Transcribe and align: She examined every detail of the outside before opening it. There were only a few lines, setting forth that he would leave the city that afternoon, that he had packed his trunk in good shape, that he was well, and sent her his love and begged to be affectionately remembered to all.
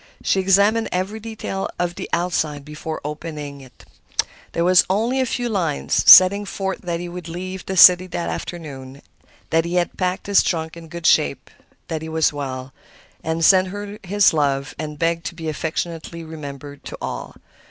She 0.23 0.39
examined 0.39 0.89
every 0.91 1.19
detail 1.19 1.69
of 1.77 1.93
the 1.93 2.09
outside 2.11 2.65
before 2.65 2.99
opening 3.05 3.61
it. 3.61 3.85
There 4.53 4.65
were 4.65 4.73
only 4.89 5.19
a 5.21 5.27
few 5.27 5.47
lines, 5.47 6.09
setting 6.09 6.43
forth 6.43 6.81
that 6.81 6.99
he 6.99 7.07
would 7.07 7.27
leave 7.29 7.63
the 7.67 7.77
city 7.77 8.07
that 8.07 8.27
afternoon, 8.27 9.03
that 9.51 9.63
he 9.63 9.75
had 9.75 9.97
packed 9.99 10.25
his 10.25 10.41
trunk 10.41 10.75
in 10.75 10.87
good 10.87 11.05
shape, 11.05 11.51
that 11.87 12.01
he 12.01 12.09
was 12.09 12.33
well, 12.33 12.73
and 13.23 13.45
sent 13.45 13.67
her 13.67 13.99
his 14.01 14.33
love 14.33 14.73
and 14.79 14.97
begged 14.97 15.23
to 15.27 15.35
be 15.35 15.47
affectionately 15.47 16.23
remembered 16.23 16.83
to 16.85 16.97
all. 16.99 17.35